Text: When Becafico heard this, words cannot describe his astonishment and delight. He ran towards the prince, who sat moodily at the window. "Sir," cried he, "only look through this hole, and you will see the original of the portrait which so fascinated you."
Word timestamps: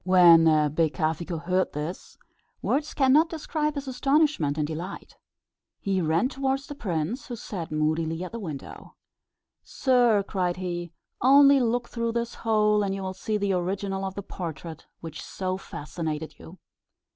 When 0.03 0.45
Becafico 0.73 1.37
heard 1.43 1.73
this, 1.73 2.17
words 2.63 2.95
cannot 2.95 3.29
describe 3.29 3.75
his 3.75 3.87
astonishment 3.87 4.57
and 4.57 4.65
delight. 4.65 5.15
He 5.79 6.01
ran 6.01 6.27
towards 6.27 6.65
the 6.65 6.73
prince, 6.73 7.27
who 7.27 7.35
sat 7.35 7.71
moodily 7.71 8.23
at 8.23 8.31
the 8.31 8.39
window. 8.39 8.95
"Sir," 9.61 10.23
cried 10.27 10.57
he, 10.57 10.91
"only 11.21 11.59
look 11.59 11.87
through 11.87 12.13
this 12.13 12.33
hole, 12.33 12.81
and 12.81 12.95
you 12.95 13.03
will 13.03 13.13
see 13.13 13.37
the 13.37 13.53
original 13.53 14.03
of 14.03 14.15
the 14.15 14.23
portrait 14.23 14.87
which 15.01 15.23
so 15.23 15.55
fascinated 15.57 16.39
you." 16.39 16.57